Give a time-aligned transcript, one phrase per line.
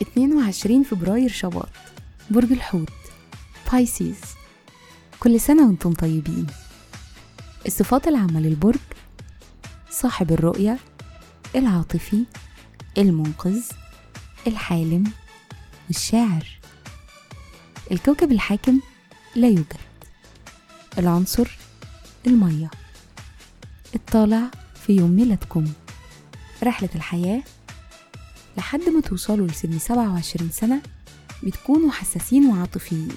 [0.00, 1.68] اتنين وعشرين فبراير شباط
[2.30, 2.92] برج الحوت
[3.72, 4.20] بايسيز
[5.20, 6.46] كل سنة وأنتم طيبين.
[7.66, 8.78] الصفات العامة للبرج
[9.90, 10.78] صاحب الرؤية
[11.56, 12.24] العاطفي
[12.98, 13.62] المنقذ
[14.46, 15.04] الحالم
[15.88, 16.46] والشاعر
[17.92, 18.80] الكوكب الحاكم
[19.36, 19.87] لا يوجد.
[20.98, 21.58] العنصر
[22.26, 22.70] المية.
[23.94, 24.50] الطالع
[24.86, 25.72] في يوم ميلادكم.
[26.62, 27.42] رحلة الحياة
[28.56, 30.82] لحد ما توصلوا لسن 27 سنة
[31.42, 33.08] بتكونوا حساسين وعاطفيين.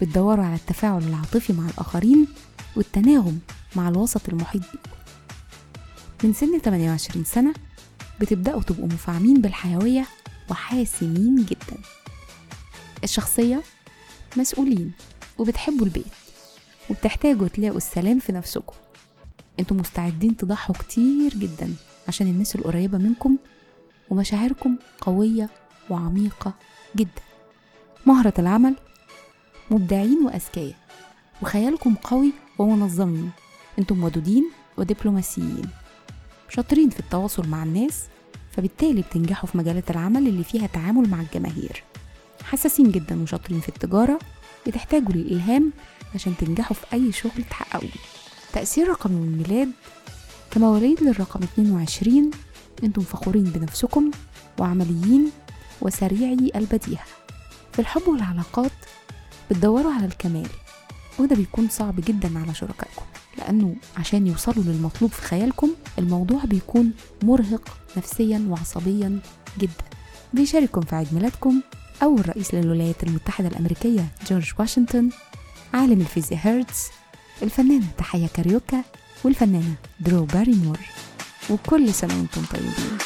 [0.00, 2.26] بتدوروا على التفاعل العاطفي مع الآخرين
[2.76, 3.38] والتناغم
[3.76, 4.62] مع الوسط المحيط.
[4.62, 4.90] بكم
[6.24, 7.54] من سن 28 سنة
[8.20, 10.06] بتبدأوا تبقوا مفعمين بالحيوية
[10.50, 11.78] وحاسمين جدا.
[13.04, 13.62] الشخصية
[14.36, 14.92] مسؤولين
[15.38, 16.25] وبتحبوا البيت.
[16.90, 18.74] وبتحتاجوا تلاقوا السلام في نفسكم.
[19.60, 21.74] أنتوا مستعدين تضحوا كتير جدا
[22.08, 23.36] عشان الناس القريبة منكم
[24.10, 25.50] ومشاعركم قوية
[25.90, 26.54] وعميقة
[26.96, 27.22] جدا.
[28.06, 28.74] مهرة العمل
[29.70, 30.74] مبدعين وأذكياء
[31.42, 33.30] وخيالكم قوي ومنظمين.
[33.78, 35.68] أنتم ودودين ودبلوماسيين
[36.48, 38.04] شاطرين في التواصل مع الناس
[38.52, 41.84] فبالتالي بتنجحوا في مجالات العمل اللي فيها تعامل مع الجماهير.
[42.44, 44.18] حساسين جدا وشاطرين في التجارة
[44.66, 45.72] بتحتاجوا للإلهام
[46.16, 47.90] عشان تنجحوا في أي شغل تحققوه.
[48.52, 49.70] تأثير رقم الميلاد
[50.50, 52.30] كمواليد للرقم 22
[52.84, 54.10] أنتم فخورين بنفسكم
[54.58, 55.30] وعمليين
[55.80, 57.04] وسريعي البديهة.
[57.72, 58.72] في الحب والعلاقات
[59.50, 60.48] بتدوروا على الكمال
[61.18, 63.04] وده بيكون صعب جدا على شركائكم
[63.38, 66.92] لأنه عشان يوصلوا للمطلوب في خيالكم الموضوع بيكون
[67.22, 69.20] مرهق نفسيا وعصبيا
[69.58, 69.84] جدا.
[70.34, 71.60] بيشارككم في عيد ميلادكم
[72.02, 75.10] أول رئيس للولايات المتحدة الأمريكية جورج واشنطن
[75.76, 76.82] عالم الفيزياء هيرتز
[77.42, 78.82] الفنانة تحية كاريوكا
[79.24, 80.78] والفنانة درو باريمور.
[81.50, 82.98] وكل سنة وأنتم طيبين.